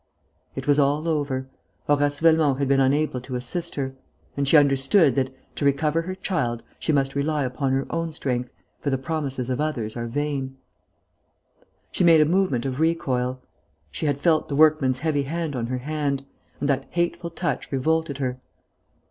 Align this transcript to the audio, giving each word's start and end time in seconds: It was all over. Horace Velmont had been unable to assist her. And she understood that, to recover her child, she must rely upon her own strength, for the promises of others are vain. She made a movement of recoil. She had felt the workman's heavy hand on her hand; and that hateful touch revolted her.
It 0.55 0.65
was 0.65 0.79
all 0.79 1.07
over. 1.07 1.47
Horace 1.85 2.19
Velmont 2.21 2.57
had 2.57 2.67
been 2.67 2.79
unable 2.79 3.21
to 3.21 3.35
assist 3.35 3.75
her. 3.75 3.93
And 4.35 4.47
she 4.47 4.57
understood 4.57 5.13
that, 5.13 5.31
to 5.57 5.63
recover 5.63 6.01
her 6.01 6.15
child, 6.15 6.63
she 6.79 6.91
must 6.91 7.13
rely 7.13 7.43
upon 7.43 7.71
her 7.73 7.85
own 7.91 8.11
strength, 8.11 8.51
for 8.79 8.89
the 8.89 8.97
promises 8.97 9.51
of 9.51 9.61
others 9.61 9.95
are 9.95 10.07
vain. 10.07 10.57
She 11.91 12.03
made 12.03 12.19
a 12.19 12.25
movement 12.25 12.65
of 12.65 12.79
recoil. 12.79 13.43
She 13.91 14.07
had 14.07 14.19
felt 14.19 14.47
the 14.47 14.55
workman's 14.55 14.97
heavy 14.97 15.21
hand 15.21 15.55
on 15.55 15.67
her 15.67 15.77
hand; 15.77 16.25
and 16.59 16.67
that 16.67 16.87
hateful 16.89 17.29
touch 17.29 17.71
revolted 17.71 18.17
her. 18.17 18.41